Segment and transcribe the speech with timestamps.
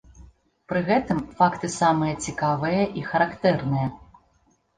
[0.71, 3.87] Пры гэтым факты самыя цікавыя і характэрныя.